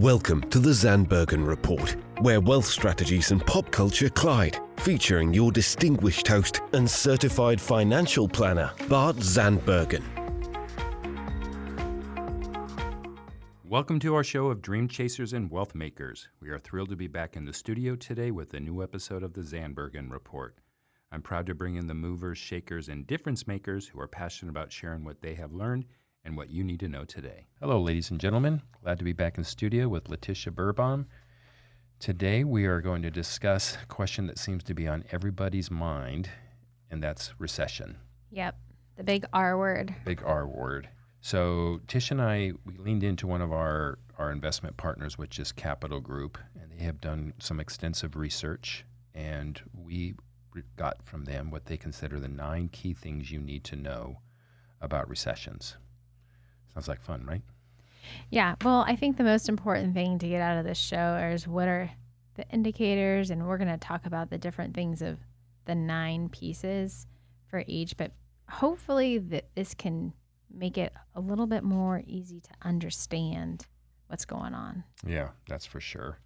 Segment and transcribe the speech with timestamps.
[0.00, 6.28] Welcome to the Zandbergen Report, where wealth strategies and pop culture collide, featuring your distinguished
[6.28, 10.02] host and certified financial planner, Bart Zandbergen.
[13.64, 16.28] Welcome to our show of Dream Chasers and Wealth Makers.
[16.42, 19.32] We are thrilled to be back in the studio today with a new episode of
[19.32, 20.58] the Zandbergen Report.
[21.10, 24.72] I'm proud to bring in the movers, shakers, and difference makers who are passionate about
[24.72, 25.86] sharing what they have learned
[26.26, 27.46] and what you need to know today.
[27.60, 28.60] Hello, ladies and gentlemen.
[28.82, 31.06] Glad to be back in studio with Letitia Berbaum.
[32.00, 36.28] Today, we are going to discuss a question that seems to be on everybody's mind,
[36.90, 37.96] and that's recession.
[38.32, 38.58] Yep,
[38.96, 39.94] the big R word.
[40.04, 40.88] Big R word.
[41.20, 45.52] So, Tish and I, we leaned into one of our, our investment partners, which is
[45.52, 50.14] Capital Group, and they have done some extensive research, and we
[50.76, 54.18] got from them what they consider the nine key things you need to know
[54.80, 55.76] about recessions.
[56.76, 57.40] Sounds like fun, right?
[58.28, 58.54] Yeah.
[58.62, 61.68] Well, I think the most important thing to get out of this show is what
[61.68, 61.90] are
[62.34, 65.18] the indicators, and we're going to talk about the different things of
[65.64, 67.06] the nine pieces
[67.48, 67.96] for each.
[67.96, 68.12] But
[68.50, 70.12] hopefully, that this can
[70.52, 73.66] make it a little bit more easy to understand
[74.08, 74.84] what's going on.
[75.06, 76.18] Yeah, that's for sure.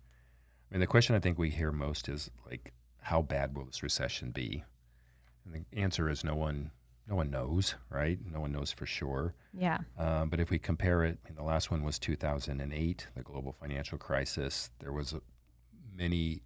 [0.69, 3.85] I mean, the question I think we hear most is like, how bad will this
[3.85, 4.65] recession be?
[5.45, 6.73] And the answer is no one
[7.11, 8.19] no one knows, right?
[8.33, 9.35] No one knows for sure.
[9.53, 9.79] Yeah.
[9.99, 13.53] Uh, but if we compare it, I mean, the last one was 2008, the global
[13.53, 14.71] financial crisis.
[14.79, 15.21] There was a,
[15.93, 16.43] many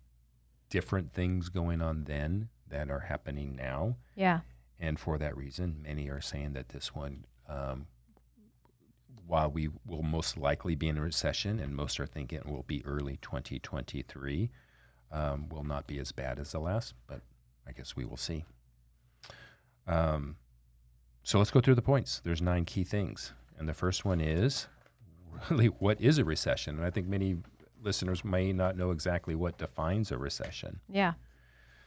[0.71, 3.97] different things going on then that are happening now.
[4.17, 4.41] Yeah.
[4.81, 7.87] And for that reason, many are saying that this one, um,
[9.27, 12.65] while we will most likely be in a recession, and most are thinking it will
[12.67, 14.51] be early 2023,
[15.13, 16.95] um, will not be as bad as the last.
[17.07, 17.21] But
[17.69, 18.45] I guess we will see.
[19.87, 20.37] Um,
[21.25, 22.21] so let's go through the points.
[22.23, 23.33] There's nine key things.
[23.59, 24.69] And the first one is
[25.51, 26.77] really what is a recession?
[26.77, 27.37] And I think many
[27.83, 30.81] listeners may not know exactly what defines a recession.
[30.89, 31.15] Yeah.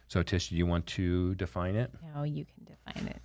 [0.07, 1.91] So, Tish, do you want to define it?
[2.15, 3.21] No, you can define it.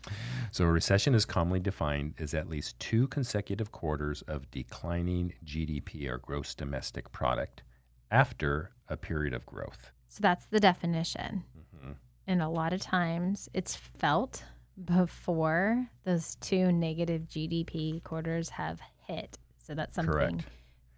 [0.50, 6.08] so, a recession is commonly defined as at least two consecutive quarters of declining GDP
[6.08, 7.62] or gross domestic product
[8.10, 9.92] after a period of growth.
[10.06, 11.44] So, that's the definition.
[11.76, 11.92] Mm-hmm.
[12.26, 14.42] And a lot of times it's felt
[14.84, 19.38] before those two negative GDP quarters have hit.
[19.58, 20.44] So that's something Correct.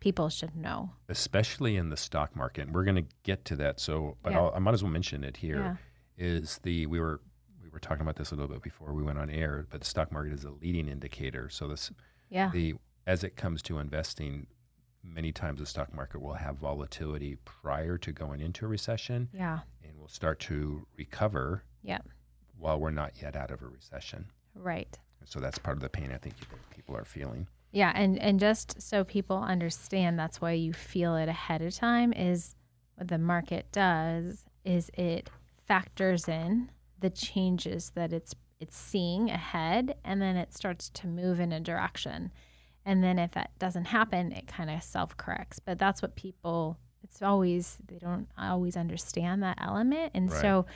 [0.01, 2.71] people should know, especially in the stock market.
[2.71, 3.81] We're going to get to that.
[3.81, 4.51] So, but yeah.
[4.55, 5.59] i might as well mention it here.
[5.59, 5.77] Yeah.
[6.17, 7.21] Is the we were
[7.61, 9.87] we were talking about this a little bit before we went on air, but the
[9.87, 11.49] stock market is a leading indicator.
[11.51, 11.91] So this
[12.31, 12.75] yeah the
[13.06, 14.47] as it comes to investing,
[15.03, 19.29] many times the stock market will have volatility prior to going into a recession.
[19.35, 21.65] Yeah, and will start to recover.
[21.83, 21.99] Yeah
[22.59, 24.26] while we're not yet out of a recession.
[24.54, 24.98] Right.
[25.25, 26.34] So that's part of the pain I think
[26.70, 27.47] people are feeling.
[27.72, 32.12] Yeah, and and just so people understand, that's why you feel it ahead of time.
[32.12, 32.54] Is
[32.94, 35.28] what the market does is it
[35.66, 36.70] factors in
[37.00, 41.60] the changes that it's it's seeing ahead, and then it starts to move in a
[41.60, 42.31] direction.
[42.87, 45.59] And then if that doesn't happen, it kind of self corrects.
[45.59, 46.78] But that's what people
[47.14, 50.10] it's always they don't always understand that element.
[50.14, 50.41] And right.
[50.41, 50.66] so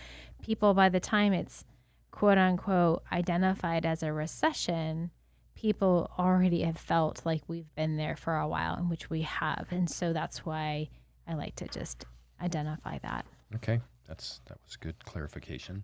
[0.41, 1.65] people by the time it's
[2.13, 5.11] quote unquote identified as a recession
[5.57, 9.67] people already have felt like we've been there for a while in which we have.
[9.73, 10.89] And so that's why
[11.27, 12.07] i like to just
[12.41, 13.27] identify that.
[13.57, 13.81] Okay.
[14.07, 15.83] That's that was good clarification.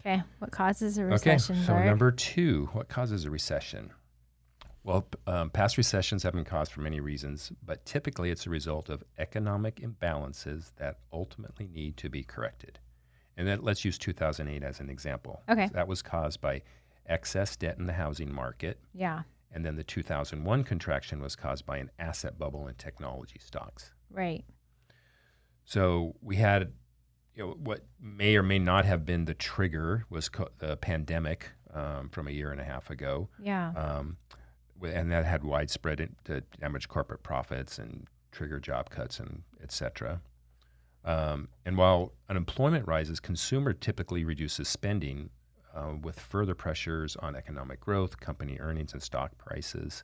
[0.00, 0.22] Okay.
[0.38, 1.86] What causes a recession okay so Bart?
[1.86, 3.90] number two what causes a recession
[4.86, 8.88] well, um, past recessions have been caused for many reasons, but typically it's a result
[8.88, 12.78] of economic imbalances that ultimately need to be corrected.
[13.36, 15.42] And then let's use 2008 as an example.
[15.48, 15.68] Okay.
[15.72, 16.62] That was caused by
[17.04, 18.78] excess debt in the housing market.
[18.94, 19.22] Yeah.
[19.50, 23.90] And then the 2001 contraction was caused by an asset bubble in technology stocks.
[24.08, 24.44] Right.
[25.64, 26.72] So we had,
[27.34, 31.50] you know, what may or may not have been the trigger was co- the pandemic
[31.74, 33.28] um, from a year and a half ago.
[33.42, 33.72] Yeah.
[33.76, 34.16] Um,
[34.82, 40.20] and that had widespread to damage corporate profits and trigger job cuts and et cetera.
[41.04, 45.30] Um, and while unemployment rises, consumer typically reduces spending
[45.74, 50.02] uh, with further pressures on economic growth, company earnings, and stock prices.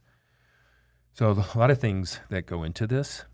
[1.13, 3.25] So a lot of things that go into this.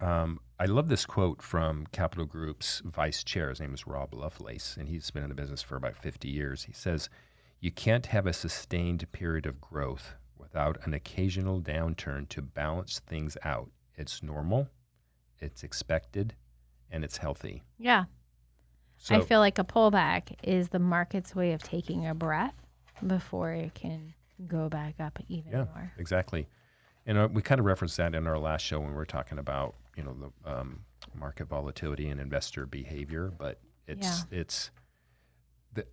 [0.00, 3.48] Um, I love this quote from Capital Group's vice chair.
[3.48, 6.64] His name is Rob Lovelace, and he's been in the business for about 50 years.
[6.64, 7.08] He says,
[7.60, 10.16] "You can't have a sustained period of growth
[10.56, 13.68] without an occasional downturn to balance things out.
[13.96, 14.66] It's normal,
[15.38, 16.34] it's expected,
[16.90, 17.62] and it's healthy.
[17.78, 18.04] Yeah.
[18.96, 22.54] So, I feel like a pullback is the market's way of taking a breath
[23.06, 24.14] before it can
[24.46, 25.92] go back up even yeah, more.
[25.98, 26.48] Exactly.
[27.04, 29.38] And uh, we kind of referenced that in our last show when we were talking
[29.38, 30.80] about you know the um,
[31.14, 33.30] market volatility and investor behavior.
[33.36, 34.70] But it's it's
[35.74, 35.84] the,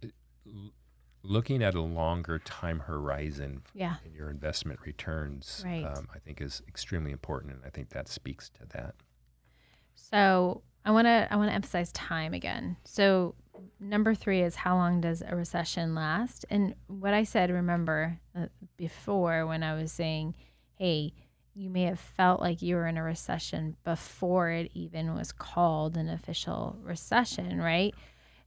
[1.23, 3.95] looking at a longer time horizon Yeah.
[4.05, 5.63] in your investment returns.
[5.65, 5.83] Right.
[5.85, 8.95] Um, I think is extremely important, and I think that speaks to that.
[9.95, 12.77] So I want to I want to emphasize time again.
[12.83, 13.35] So
[13.79, 16.45] number three is how long does a recession last?
[16.49, 18.47] And what I said, remember uh,
[18.77, 20.35] before when I was saying,
[20.75, 21.13] hey,
[21.53, 25.95] you may have felt like you were in a recession before it even was called
[25.95, 27.93] an official recession, right?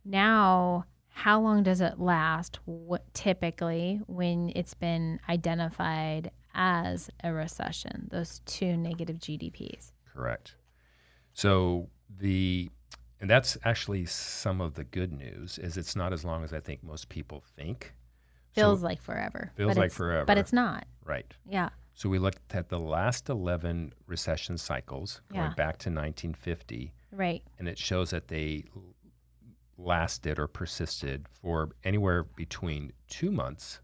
[0.05, 0.85] Now,
[1.17, 2.59] how long does it last?
[2.67, 8.07] What typically when it's been identified as a recession?
[8.11, 9.93] Those two negative GDPs.
[10.15, 10.57] Correct.
[11.33, 12.69] So the
[13.19, 16.61] and that's actually some of the good news is it's not as long as I
[16.61, 17.95] think most people think.
[18.55, 19.53] So- feels like forever.
[19.57, 20.27] Feels but like forever.
[20.27, 20.85] But it's not.
[21.03, 21.27] right.
[21.49, 21.71] Yeah.
[21.95, 25.55] So we looked at the last 11 recession cycles going Yeah.
[25.55, 27.43] back to 1950 Right.
[27.59, 28.65] and it shows that they
[29.79, 33.81] lasted or persisted for anywhere between 2 months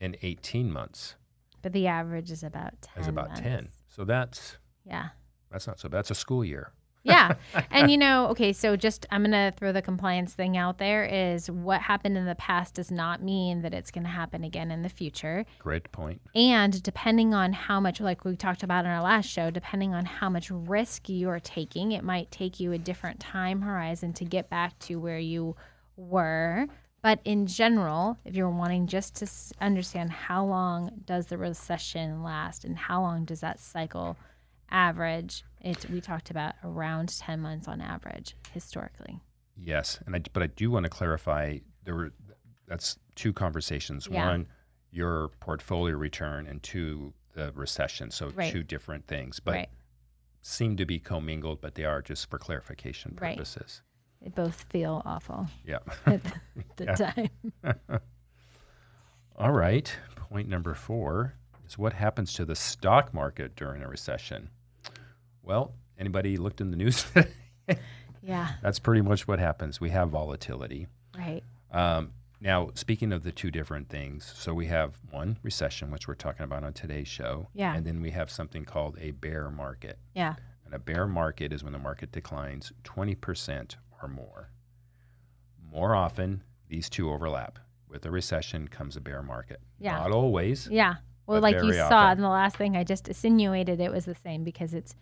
[0.00, 1.16] and 18 months.
[1.62, 3.02] But the average is about 10.
[3.02, 3.40] As about months.
[3.40, 3.68] 10.
[3.88, 5.08] So that's Yeah.
[5.50, 5.98] that's not so bad.
[5.98, 6.72] That's a school year.
[7.08, 7.34] Yeah.
[7.70, 11.04] and you know, okay, so just I'm going to throw the compliance thing out there
[11.04, 14.70] is what happened in the past does not mean that it's going to happen again
[14.70, 15.44] in the future.
[15.58, 16.20] Great point.
[16.34, 20.04] And depending on how much, like we talked about in our last show, depending on
[20.04, 24.24] how much risk you are taking, it might take you a different time horizon to
[24.24, 25.56] get back to where you
[25.96, 26.66] were.
[27.00, 32.64] But in general, if you're wanting just to understand how long does the recession last
[32.64, 34.16] and how long does that cycle
[34.70, 39.20] average, it's we talked about around 10 months on average historically.
[39.56, 42.12] Yes, and I, but I do want to clarify there were
[42.66, 44.06] that's two conversations.
[44.10, 44.26] Yeah.
[44.26, 44.46] One,
[44.90, 48.10] your portfolio return, and two, the recession.
[48.10, 48.52] So Right.
[48.52, 49.68] two different things, but right.
[50.42, 53.36] seem to be commingled, but they are just for clarification Right.
[53.36, 53.82] purposes.
[54.22, 55.78] They both feel awful Yeah.
[56.06, 56.22] at
[56.76, 56.94] the Yeah.
[56.94, 57.30] time.
[59.36, 59.94] All right.
[60.16, 61.34] Point number four
[61.66, 64.50] is what happens to the stock market during a recession.
[65.48, 67.04] Well, anybody looked in the news?
[68.20, 69.80] Yeah, That's pretty much what happens.
[69.80, 70.86] We have volatility.
[71.16, 71.42] right.
[71.70, 76.14] Um, now, speaking of the two different things, so we have one recession, which we're
[76.14, 77.74] talking about on today's show, Yeah.
[77.74, 79.98] and then we have something called a bear market.
[80.14, 80.34] Yeah.
[80.66, 84.50] And a bear market is when the market declines 20% or more.
[85.72, 87.58] More often, these two overlap.
[87.88, 89.60] With a recession comes a bear market.
[89.78, 89.96] Yeah.
[89.96, 90.68] Not always.
[90.70, 90.96] Yeah.
[91.26, 92.18] Well, like you very saw often.
[92.18, 94.94] in the last thing, I just insinuated it was the same because it's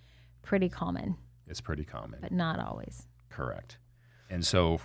[0.46, 1.16] pretty common,
[1.46, 2.20] It's pretty common.
[2.22, 3.06] but not always.
[3.28, 3.78] Correct.
[4.30, 4.80] And so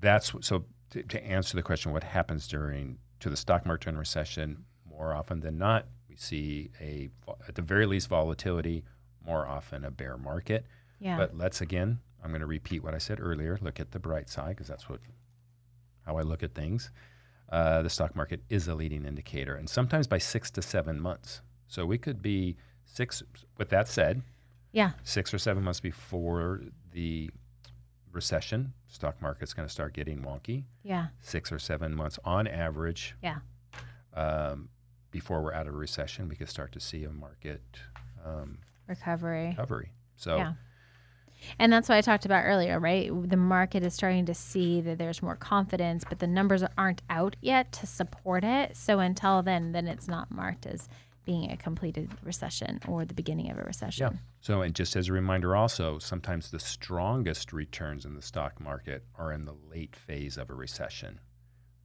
[0.00, 3.96] that's so to, to answer the question, what happens during to the stock market in
[3.98, 4.64] recession?
[4.88, 7.08] More often than not, we see a
[7.48, 8.84] at the very least volatility.
[9.24, 10.66] More often, a bear market.
[10.98, 11.16] Yeah.
[11.16, 13.58] But let's again, I'm going to repeat what I said earlier.
[13.62, 15.00] Look at the bright side because that's what
[16.06, 16.90] how I look at things.
[17.50, 21.42] Uh, the stock market is a leading indicator, and sometimes by six to seven months.
[21.68, 23.22] So we could be six.
[23.58, 24.22] With that said,
[24.72, 24.92] yeah.
[25.02, 26.60] six or seven months before
[26.92, 27.30] the
[28.12, 30.64] recession, stock market's going to start getting wonky.
[30.82, 31.06] Yeah.
[31.20, 33.14] Six or seven months on average.
[33.22, 33.38] Yeah.
[34.14, 34.68] Um,
[35.10, 37.62] before we're out of a recession, we could start to see a market
[38.24, 39.48] um, Recovery.
[39.48, 39.92] recovery.
[40.16, 40.52] So Yeah.
[41.58, 43.10] And that's what I talked about earlier, right?
[43.28, 47.34] The market is starting to see that there's more confidence, but the numbers aren't out
[47.40, 48.76] yet to support it.
[48.76, 50.88] So until then, then it's not marked as
[51.24, 54.12] being a completed recession or the beginning of a recession.
[54.12, 54.18] Yeah.
[54.40, 59.04] So, and just as a reminder, also, sometimes the strongest returns in the stock market
[59.16, 61.20] are in the late phase of a recession.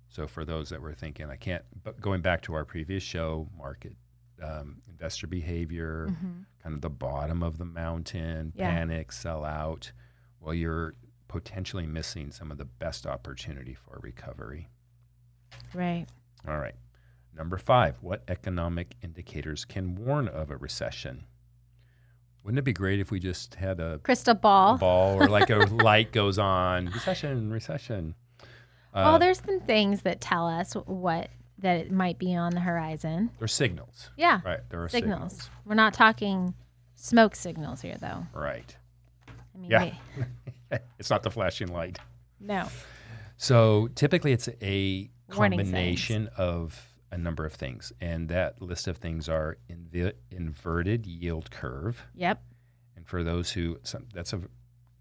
[0.10, 3.48] So, for those that were thinking, I can't, but going back to our previous show,
[3.58, 3.94] market
[4.42, 6.08] um, investor behavior,
[6.64, 8.70] kind of the bottom of the mountain, Yeah.
[8.72, 9.92] panic, sell out.
[10.40, 10.94] Well, you're
[11.28, 14.70] potentially missing some of the best opportunity for recovery.
[15.74, 16.06] Right.
[16.48, 16.76] All right.
[17.38, 21.26] Number five, what economic indicators can warn of a recession?
[22.44, 24.78] Wouldn't it be great if we just had a, Crystal a ball.
[24.78, 26.88] ball or like a light goes on?
[26.88, 28.16] Recession, recession.
[28.94, 31.30] well, Uh, there's some things that tell us what
[31.60, 33.32] that it might be on the horizon.
[33.40, 34.42] They're signals, Yeah.
[34.46, 34.60] right?
[34.70, 35.34] There are signals.
[35.34, 35.50] signals.
[35.66, 36.54] We're not talking
[36.96, 38.26] smoke signals here, though.
[38.34, 38.76] Right.
[39.28, 39.94] I mean, Yeah.
[41.00, 42.00] it's not the flashing light.
[42.40, 42.68] no.
[43.40, 46.80] So typically it's a combination of
[47.12, 47.92] a number of things.
[48.02, 52.02] And that list of things are invi- inverted yield curve.
[52.16, 52.42] Yep.
[52.96, 54.42] And for those who, some, that's a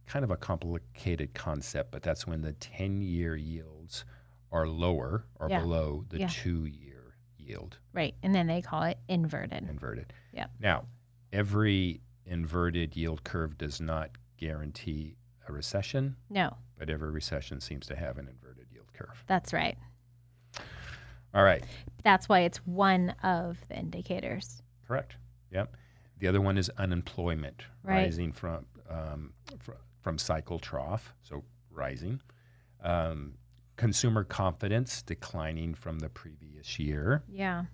[0.06, 4.04] kind of a complicated concept, but that's when the 10 year yields
[4.52, 5.60] are lower or Yeah.
[5.60, 6.28] below the Yeah.
[6.28, 8.14] two year yield, Right.
[8.22, 9.68] And then they call it inverted.
[9.68, 10.12] inverted.
[10.32, 10.50] Yep.
[10.60, 10.86] Now,
[11.32, 15.16] every inverted yield curve does not guarantee
[15.48, 19.22] a recession, No, but every recession seems to have an inverted yield curve.
[19.26, 19.78] that's right.
[21.37, 21.62] All right.
[22.02, 24.62] That's why it's one of the indicators.
[24.88, 25.16] Correct.
[25.52, 25.76] Yep.
[26.19, 28.05] The other one is unemployment Right.
[28.05, 32.21] rising from um, fr- from cycle trough, so rising.
[32.83, 33.35] Um,
[33.76, 37.23] consumer confidence declining from the previous year.
[37.28, 37.64] Yeah.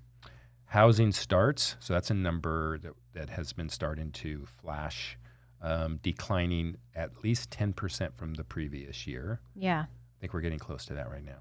[0.64, 5.18] Housing starts, so that's a number that, that has been starting to flash,
[5.60, 9.40] um, declining at least 10% from the previous year.
[9.54, 9.82] Yeah.
[9.82, 11.38] I think we're getting close to that right now.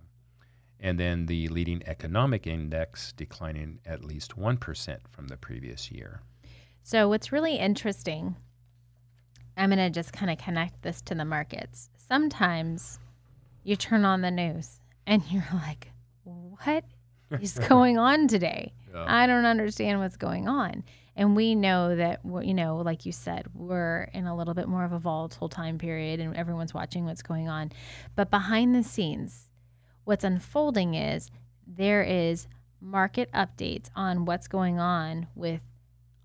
[0.82, 6.22] And then the leading economic index declining at least 1% from the previous year.
[6.84, 8.36] So, what's really interesting,
[9.56, 11.92] I'm going to just kind of connect this to the markets.
[11.96, 12.98] Sometimes
[13.64, 15.92] you turn on the news and you're like,
[16.24, 16.84] what
[17.42, 18.74] is going on today?
[18.92, 19.06] Yeah.
[19.08, 20.84] I don't understand what's going on.
[21.16, 24.86] And we know that, you know, like you said, we're in a little bit more
[24.86, 27.72] of a volatile time period and everyone's watching what's going on.
[28.16, 29.51] But behind the scenes,
[30.04, 31.30] what's unfolding is
[31.66, 32.48] there is
[32.80, 35.62] market updates on what's going on with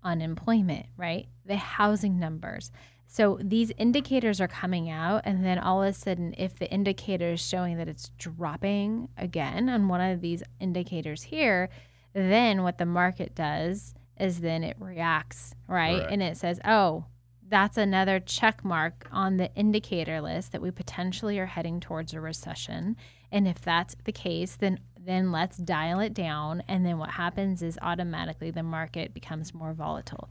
[0.03, 1.27] unemployment, right?
[1.45, 2.71] The housing numbers.
[3.07, 7.31] So these indicators are coming out, and then all of a sudden, if the indicator
[7.31, 11.69] is showing that it's dropping again on one of these indicators here,
[12.13, 15.97] then what the market does is then it reacts, right?
[15.97, 16.11] Correct.
[16.11, 17.05] And it says, oh,
[17.49, 22.19] that's another check mark on the indicator list that we potentially are heading towards a
[22.19, 22.97] recession.
[23.31, 26.61] And if that's the case, then then let's dial it down.
[26.67, 30.29] And then what happens is automatically the market becomes more volatile.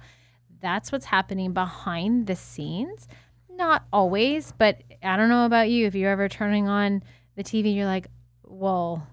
[0.60, 3.08] That's what's happening behind the scenes.
[3.48, 5.86] Not always, but I don't know about you.
[5.86, 7.02] If you're ever turning on
[7.36, 8.08] the TV, you're like,
[8.44, 9.06] well,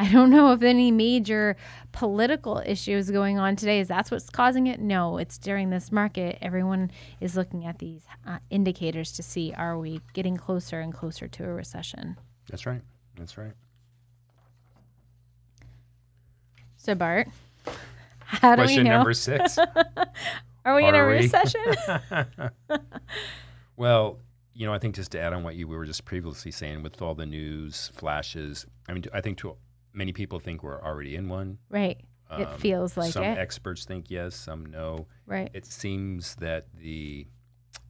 [0.00, 1.56] I don't know if any major
[1.90, 3.80] political issues going on today.
[3.80, 4.78] Is that's what's causing it?
[4.80, 6.38] No, it's during this market.
[6.40, 11.26] Everyone is looking at these uh, indicators to see are we getting closer and closer
[11.26, 12.16] to a recession.
[12.48, 12.80] That's right.
[13.16, 13.52] That's right.
[16.76, 17.28] So Bart,
[18.20, 18.96] how do Question we know?
[18.98, 19.58] number six.
[20.64, 21.14] are we in a Are we?
[21.14, 21.60] recession?
[23.76, 24.20] well,
[24.54, 27.02] you know, I think just to add on what you were just previously saying with
[27.02, 29.56] all the news flashes, I mean, I think to
[29.92, 31.58] many people think we're already in one.
[31.68, 32.00] right.
[32.30, 33.38] It Um, feels like some it.
[33.38, 35.06] experts think yes, some no.
[35.26, 35.50] right.
[35.54, 37.26] It seems that the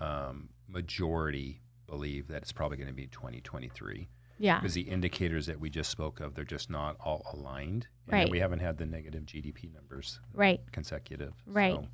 [0.00, 4.60] um, majority believe that it's probably going to be 2023 Yeah.
[4.60, 7.88] because the indicators that we just spoke of, they're just not all aligned.
[8.06, 8.30] And Right.
[8.30, 10.60] we haven't had the negative GDP numbers Right.
[10.70, 11.34] consecutive.
[11.46, 11.74] Right.
[11.74, 11.86] So,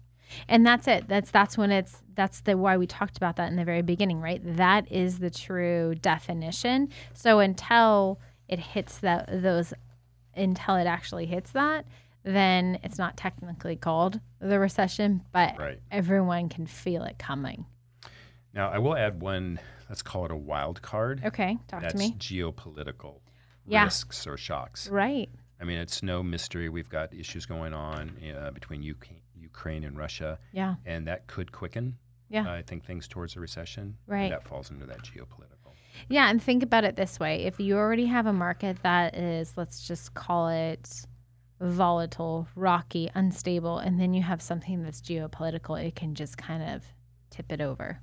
[0.48, 1.06] And that's it.
[1.08, 4.20] That's that's when it's that's the why we talked about that in the very beginning,
[4.20, 4.40] right?
[4.56, 6.88] That is the true definition.
[7.14, 9.72] So until it hits that those
[10.36, 11.86] until it actually hits that,
[12.22, 15.78] then it's not technically called the recession, but right.
[15.90, 17.66] everyone can feel it coming.
[18.54, 21.22] Now, I will add one, let's call it a wild card.
[21.24, 22.12] Okay, talk That's to me.
[22.18, 23.20] geopolitical
[23.66, 23.84] Yeah.
[23.84, 24.88] risks or shocks.
[24.88, 25.28] Right.
[25.60, 26.68] I mean, it's no mystery.
[26.68, 30.74] We've got issues going on uh, between UK, Ukraine and Russia, Yeah.
[30.84, 31.96] and that could quicken,
[32.28, 32.50] Yeah.
[32.50, 33.82] I think, things towards a recession.
[33.82, 34.30] and Right.
[34.30, 35.63] that falls into that geopolitical.
[36.08, 37.44] Yeah, and think about it this way.
[37.44, 41.06] If you already have a market that is, let's just call it
[41.60, 46.84] volatile, rocky, unstable, and then you have something that's geopolitical, it can just kind of
[47.30, 48.00] tip it over.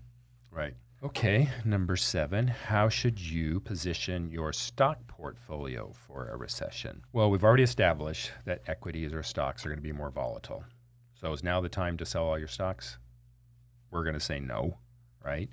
[0.52, 0.74] Right.
[1.04, 2.48] Okay, number seven.
[2.48, 7.02] How should you position your stock portfolio for a recession?
[7.12, 10.64] Well, we've already established that equities or stocks are going to be more volatile.
[11.20, 13.00] So is now the time to sell all your stocks?
[13.90, 14.78] We're going to say no,
[15.26, 15.50] right?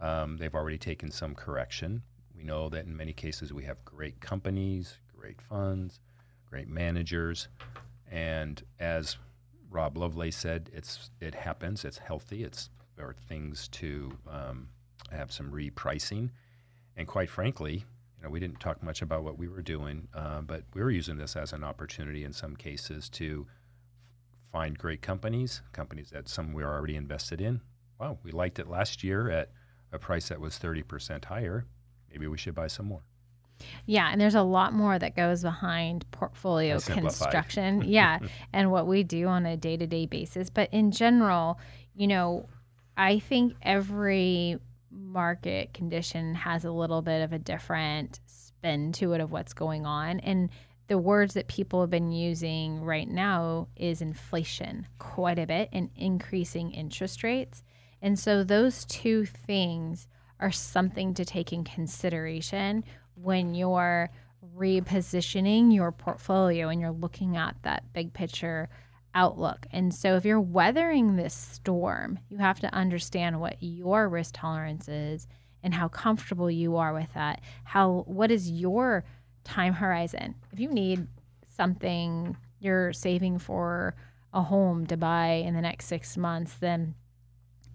[0.00, 2.02] Um, they've already taken some correction.
[2.36, 6.00] We know that in many cases we have great companies, great funds,
[6.48, 7.48] great managers,
[8.10, 9.16] and as
[9.70, 11.84] Rob Lovelace said, it's it happens.
[11.84, 12.42] It's healthy.
[12.42, 14.68] It's there are things to um,
[15.10, 16.30] have some repricing,
[16.96, 17.84] and quite frankly,
[18.20, 20.90] you know, we didn't talk much about what we were doing, uh, but we were
[20.90, 23.46] using this as an opportunity in some cases to
[24.52, 27.60] find great companies, companies that some we are already invested in.
[27.98, 29.50] Wow, we liked it last year at
[29.92, 31.66] a price that was thirty percent higher.
[32.10, 33.02] Maybe we should buy some more.
[33.86, 37.82] Yeah, and there's a lot more that goes behind portfolio construction.
[37.86, 38.18] yeah,
[38.52, 40.50] and what we do on a day to day basis.
[40.50, 41.58] But in general,
[41.94, 42.48] you know,
[42.96, 44.58] I think every
[44.90, 49.86] market condition has a little bit of a different spin to it of what's going
[49.86, 50.20] on.
[50.20, 50.50] And
[50.88, 55.90] the words that people have been using right now is inflation quite a bit and
[55.96, 57.62] increasing interest rates.
[58.02, 64.10] And so those two things are something to take in consideration when you're
[64.56, 68.70] repositioning your portfolio and you're looking at that big picture
[69.14, 69.66] outlook.
[69.70, 74.88] And so if you're weathering this storm, you have to understand what your risk tolerance
[74.88, 75.26] is
[75.62, 77.42] and how comfortable you are with that.
[77.64, 79.04] How what is your
[79.44, 80.36] time horizon?
[80.52, 81.06] If you need
[81.56, 83.94] something you're saving for
[84.32, 86.94] a home to buy in the next 6 months, then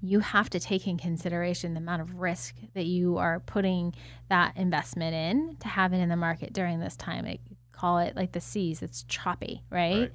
[0.06, 3.94] you have to take in consideration the amount of risk that you are putting
[4.30, 7.26] that investment in to have it in the market during this time.
[7.26, 7.40] I
[7.72, 10.00] call it like the seas, it's choppy, right?
[10.00, 10.12] Right.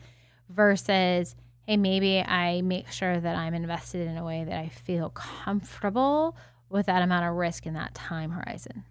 [0.49, 1.35] Versus,
[1.67, 6.37] hey, maybe I make sure that I'm invested in a way that I feel comfortable
[6.69, 8.85] with that amount of risk in that time horizon.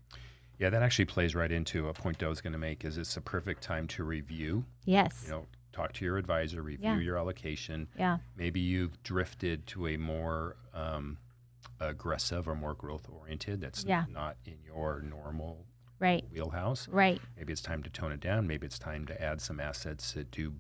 [0.58, 2.84] Yeah, that actually plays right into a point I was going to make.
[2.84, 4.66] Is it's a perfect time to review.
[4.84, 5.24] Yes.
[5.26, 5.46] You know,
[5.80, 6.98] talk to your advisor, review Yeah.
[7.00, 7.88] your allocation.
[7.98, 8.18] yeah.
[8.36, 11.18] Maybe you've drifted to a more um,
[11.80, 13.62] aggressive or more growth oriented.
[13.62, 14.06] That's Yeah.
[14.10, 15.66] not in your normal
[16.00, 16.26] Right.
[16.32, 16.88] wheelhouse.
[16.88, 17.22] Right.
[17.38, 18.48] Maybe it's time to tone it down.
[18.48, 20.54] Maybe it's time to add some assets that do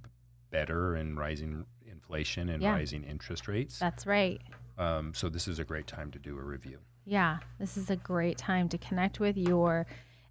[0.51, 2.71] better in rising inflation and Yeah.
[2.73, 3.77] rising interest rates.
[3.79, 4.41] That's right.
[4.77, 6.79] Um, so this is a great time to do a review.
[7.05, 9.85] Yeah, this is a great time to connect with your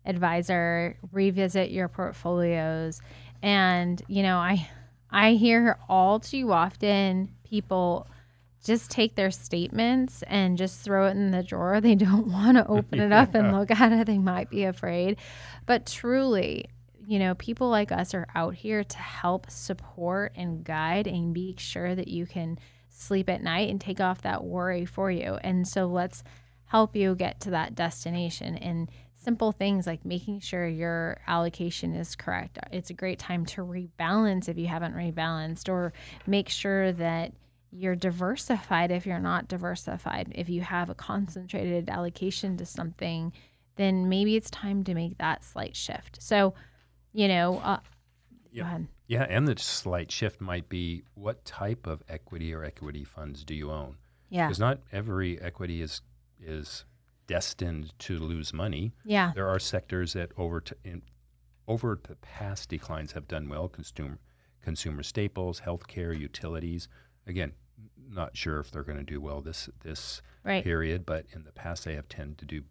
[0.05, 3.01] advisor, revisit your portfolios.
[3.43, 4.69] And, you know, I
[5.11, 8.07] I hear all too often people
[8.65, 11.81] just take their statements and just throw it in the drawer.
[11.81, 14.07] They don't want to open it up and look at it.
[14.07, 15.17] They might be afraid.
[15.67, 16.67] But truly,
[17.07, 21.55] you know, people like us are out here to help support and guide and be
[21.57, 22.59] sure that you can
[22.91, 25.39] sleep at night and take off that worry for you.
[25.43, 26.23] And so let's
[26.67, 28.91] help you get to that destination and
[29.29, 32.59] simple things like making sure your allocation is correct.
[32.73, 35.93] It's a great time to rebalance if you haven't rebalanced or
[36.27, 37.35] make sure that
[37.71, 40.33] you're diversified if you're not diversified.
[40.35, 43.35] If you have a concentrated allocation to something,
[43.77, 46.23] then maybe it's time to make that slight shift.
[46.23, 46.55] So,
[47.13, 47.81] you know, uh,
[48.63, 48.89] ahead.
[49.09, 53.55] Yeah, and the slight shift might be what type of equity or equity funds do
[53.55, 53.99] you own?
[54.31, 54.47] Yeah.
[54.47, 56.01] Because not every equity is
[56.43, 56.87] is
[57.29, 58.93] destined to lose money.
[59.05, 59.31] Yeah.
[59.35, 61.03] There are sectors that over t- in,
[61.69, 63.69] over the past declines have done well.
[63.69, 64.19] Consumer
[64.61, 66.89] consumer staples, healthcare, utilities.
[67.29, 67.53] Again,
[68.11, 70.65] not sure if they're going to do well this this Right.
[70.65, 72.63] period, but in the past they have tended to do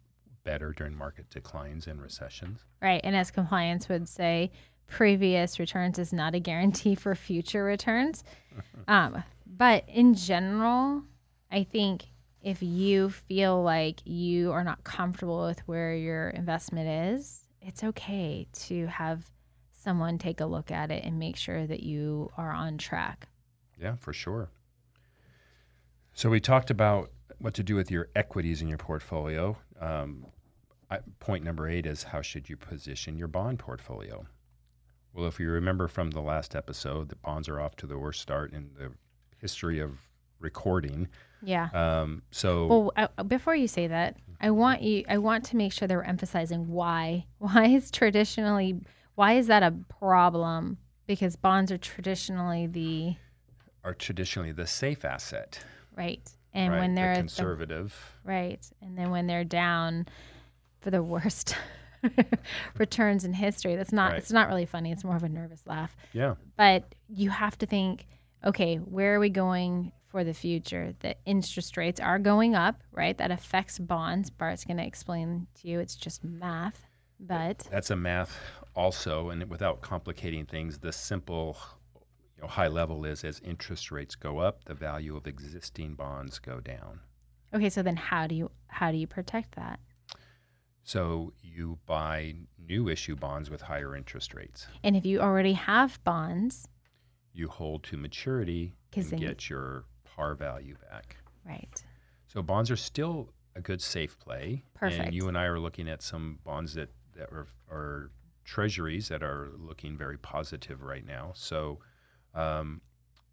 [0.44, 2.64] better during market declines and recessions.
[2.82, 3.00] Right.
[3.04, 4.50] And as compliance would say,
[4.86, 8.24] previous returns is not a guarantee for future returns.
[8.88, 11.02] um, but in general,
[11.52, 12.06] I think
[12.48, 18.46] if you feel like you are not comfortable with where your investment is, it's okay
[18.54, 19.22] to have
[19.70, 23.28] someone take a look at it and make sure that you are on track.
[23.78, 24.48] Yeah, for sure.
[26.14, 29.54] So we talked about what to do with your equities in your portfolio.
[29.78, 30.24] Um,
[30.90, 34.26] I, point number eight is how should you position your bond portfolio?
[35.12, 38.22] Well, if you remember from the last episode, the bonds are off to the worst
[38.22, 38.90] start in the
[39.38, 40.07] history of
[40.40, 41.08] recording.
[41.42, 41.68] Yeah.
[41.72, 45.04] Um, so Well, I, before you say that, I want you.
[45.08, 47.26] I want to make sure that we're emphasizing why.
[47.38, 48.80] Why is traditionally
[49.18, 50.78] why is that a problem?
[51.08, 53.16] Because bonds are traditionally the
[53.82, 55.58] are traditionally the safe asset,
[55.96, 56.20] right,
[56.52, 56.78] and right?
[56.78, 58.16] when they're the, conservative.
[58.24, 60.06] right, and then when they're down
[60.80, 61.56] for the worst
[62.78, 64.12] returns in history, that's not.
[64.12, 64.18] Right.
[64.18, 64.92] It's not really funny.
[64.92, 65.96] It's more of a nervous laugh.
[66.12, 68.06] yeah, But you have to think,
[68.44, 70.92] okay, where are we going for the future?
[70.98, 73.16] The interest rates are going up, right?
[73.16, 74.30] That affects bonds.
[74.30, 76.84] Bart's going to explain to you it's just math.
[77.20, 78.36] But That's a math
[78.74, 81.56] also, and without complicating things, the simple,
[82.36, 86.38] you know, high level is as interest rates go up, the value of existing bonds
[86.40, 86.98] go down.
[87.54, 89.78] okay, so then how do you how do you protect that?
[90.82, 94.66] So you buy new issue bonds with higher interest rates.
[94.82, 96.66] And if you already have bonds,
[97.34, 99.84] You hold to maturity and you- get your
[100.18, 101.16] par value back.
[101.46, 101.68] right?
[102.26, 104.64] So bonds are still a good safe play.
[104.74, 105.04] Perfect.
[105.04, 108.10] And you and I are looking at some bonds that, that are, are
[108.44, 111.30] treasuries that are looking very positive right now.
[111.34, 111.78] So
[112.34, 112.80] um,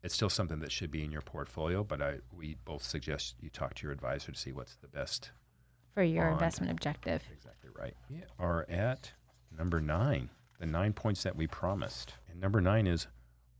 [0.04, 3.50] it's still something that should be in your portfolio, but I, we both suggest you
[3.50, 5.32] talk to your advisor to see what's the best.
[5.96, 6.34] For your Bond.
[6.34, 7.24] investment objective.
[7.34, 7.96] Exactly right.
[8.12, 9.12] We are at
[9.58, 12.14] number nine, the nine points that we promised.
[12.30, 13.08] And number nine is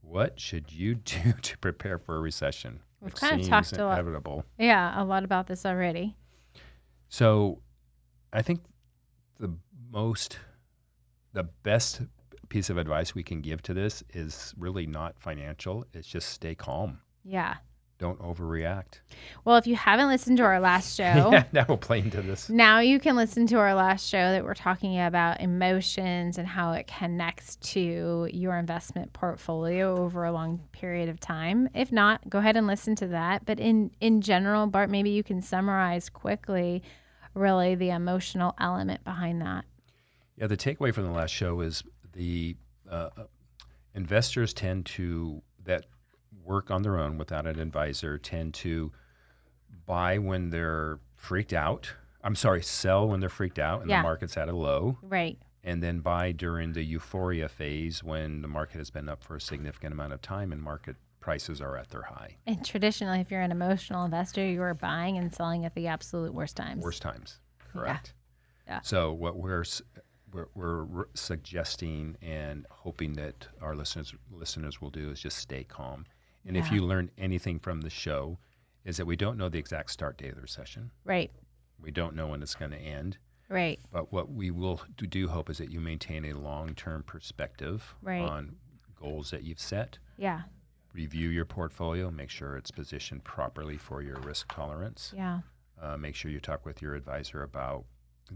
[0.00, 2.80] what should you do to prepare for a recession?
[3.06, 3.98] We've kind of talked a lot.
[4.58, 6.16] Yeah, a lot about this already.
[7.08, 7.60] So
[8.32, 8.60] I think
[9.38, 9.52] the
[9.90, 10.38] most,
[11.32, 12.02] the best
[12.48, 15.84] piece of advice we can give to this is really not financial.
[15.92, 17.00] It's just stay calm.
[17.24, 17.54] Yeah.
[17.98, 19.00] Don't overreact.
[19.44, 22.48] Well, if you haven't listened to our last show, yeah, now we'll play into this.
[22.48, 26.72] now you can listen to our last show that we're talking about emotions and how
[26.72, 31.68] it connects to your investment portfolio over a long period of time.
[31.74, 33.44] If not, go ahead and listen to that.
[33.46, 36.82] But in in general, Bart, maybe you can summarize quickly
[37.34, 39.64] really the emotional element behind that.
[40.36, 41.82] Yeah, the takeaway from the last show is
[42.12, 42.56] the
[42.90, 43.10] uh,
[43.94, 45.86] investors tend to that
[46.46, 48.92] work on their own without an advisor tend to
[49.84, 51.92] buy when they're freaked out.
[52.22, 53.98] I'm sorry, sell when they're freaked out and Yeah.
[53.98, 55.38] the market's at a low, Right.
[55.62, 59.40] and then buy during the euphoria phase when the market has been up for a
[59.40, 62.36] significant amount of time and market prices are at their high.
[62.46, 66.32] And traditionally, if you're an emotional investor, you are buying and selling at the absolute
[66.32, 66.82] worst times.
[66.84, 67.40] Worst times,
[67.72, 68.14] correct?
[68.66, 68.80] Yeah.
[68.82, 69.64] So what we're
[70.32, 76.04] we're, we're suggesting and hoping that our listeners listeners will do is just stay calm.
[76.46, 78.38] And if you learn anything from the show,
[78.84, 80.90] is that we don't know the exact start date of the recession.
[81.04, 81.30] Right.
[81.80, 83.18] We don't know when it's going to end.
[83.48, 83.78] Right.
[83.92, 87.94] But what we will do, do hope is that you maintain a long term perspective
[88.02, 88.20] Right.
[88.22, 88.56] on
[89.00, 89.98] goals that you've set.
[90.16, 90.42] Yeah.
[90.94, 95.12] Review your portfolio, make sure it's positioned properly for your risk tolerance.
[95.14, 95.40] Yeah.
[95.80, 97.84] Uh, make sure you talk with your advisor about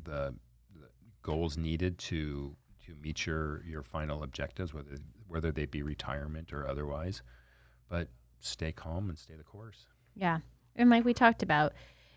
[0.05, 0.35] the,
[0.79, 0.89] the
[1.23, 2.55] goals needed to
[2.87, 4.97] to meet your your final objectives, whether
[5.27, 7.23] whether they be retirement or otherwise.
[7.91, 9.87] But stay calm and stay the course.
[10.15, 10.39] Yeah.
[10.77, 11.75] And like we talked about,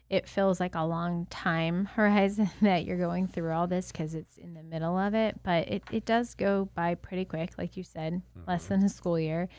[0.09, 4.37] it feels like a long time horizon that you're going through all this because it's
[4.37, 5.41] in the middle of it.
[5.43, 8.75] But it, it does go by pretty quick, like you said, less mm-hmm.
[8.75, 9.49] than a school year.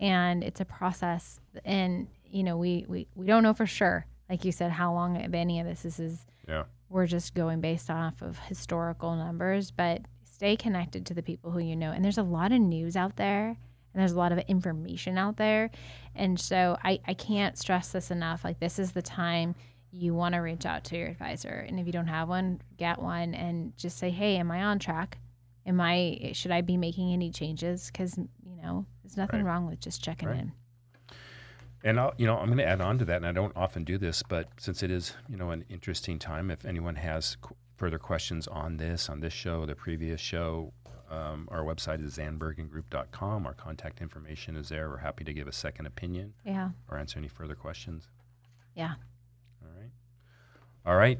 [0.00, 1.40] And it's a process.
[1.64, 5.16] And, you know, we, we, we don't know for sure, like you said, how long
[5.16, 6.64] if any of this is, is Yeah.
[6.88, 11.60] we're just going based off of historical numbers, but stay connected to the people who
[11.60, 11.90] you know.
[11.92, 13.56] And there's a lot of news out there
[13.94, 15.70] and there's a lot of information out there.
[16.16, 18.44] And so I, I can't stress this enough.
[18.44, 19.54] Like, this is the time
[19.92, 21.64] you want to reach out to your advisor.
[21.68, 24.80] And if you don't have one, get one and just say, hey, am I on
[24.80, 25.18] track?
[25.66, 27.86] Am I, should I be making any changes?
[27.86, 29.52] Because, you know, there's nothing Right.
[29.52, 30.40] wrong with just checking Right.
[30.40, 30.52] in.
[31.84, 33.84] And I'll, you know, I'm going to add on to that, and I don't often
[33.84, 37.54] do this, but since it is, you know, an interesting time, if anyone has qu-
[37.76, 40.72] further questions on this, on this show, the previous show,
[41.14, 43.46] um, our website is zandbergengroup.com.
[43.46, 44.88] Our contact information is there.
[44.88, 46.70] We're happy to give a second opinion Yeah.
[46.90, 48.08] or answer any further questions.
[48.74, 48.94] Yeah.
[49.62, 49.90] All right.
[50.86, 51.18] All right.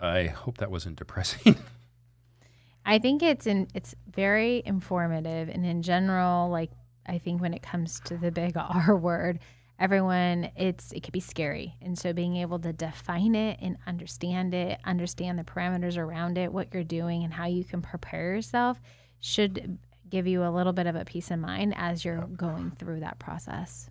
[0.00, 1.56] I hope that wasn't depressing.
[2.86, 6.70] I think it's in it's very informative and in general, like
[7.06, 9.40] I think when it comes to the big R word,
[9.78, 11.74] everyone it's it could be scary.
[11.82, 16.52] And so being able to define it and understand it, understand the parameters around it,
[16.52, 18.80] what you're doing and how you can prepare yourself
[19.20, 23.00] should give you a little bit of a peace of mind as you're going through
[23.00, 23.90] that process.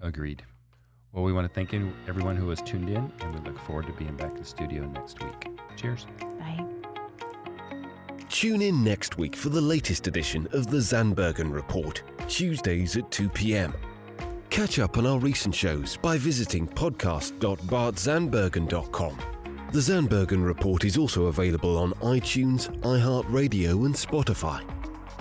[0.00, 0.42] Agreed.
[1.12, 1.74] Well, we want to thank
[2.08, 4.86] everyone who has tuned in, and we look forward to being back in the studio
[4.86, 5.48] next week.
[5.76, 6.06] Cheers.
[6.38, 6.64] Bye.
[8.28, 13.28] Tune in next week for the latest edition of the Zandbergen Report, Tuesdays at 2
[13.28, 13.74] p.m.
[14.50, 19.39] Catch up on our recent shows by visiting podcast.bartzandbergen.com.
[19.72, 24.64] The Zandbergen Report is also available on iTunes, iHeartRadio, and Spotify.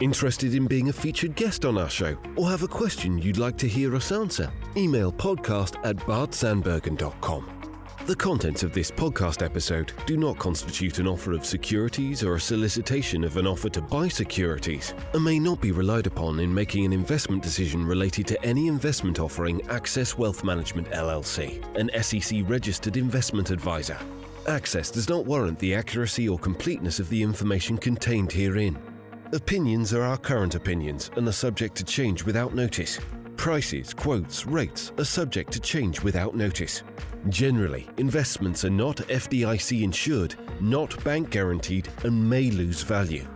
[0.01, 3.59] Interested in being a featured guest on our show or have a question you'd like
[3.59, 4.51] to hear us answer?
[4.75, 7.47] Email podcast at bartzandbergen.com.
[8.07, 12.39] The contents of this podcast episode do not constitute an offer of securities or a
[12.39, 16.85] solicitation of an offer to buy securities and may not be relied upon in making
[16.85, 22.97] an investment decision related to any investment offering Axxcess Wealth Management LLC, an SEC registered
[22.97, 23.99] investment advisor.
[24.45, 28.77] Axxcess does not warrant the accuracy or completeness of the information contained herein.
[29.31, 32.99] Opinions are our current opinions and are subject to change without notice.
[33.37, 36.83] Prices, quotes, rates are subject to change without notice.
[37.29, 43.27] Generally, investments are not FDIC insured, not bank guaranteed, and may lose value.